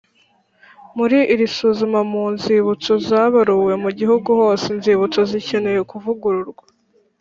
Muri 0.97 1.19
iri 1.33 1.45
suzuma 1.55 1.99
mu 2.11 2.23
nzibutso 2.33 2.91
zabaruwe 3.07 3.73
mu 3.83 3.89
gihugu 3.99 4.29
hose 4.39 4.63
inzibutso 4.73 5.19
zikeneye 5.31 5.79
kuvugururwa 5.91 6.65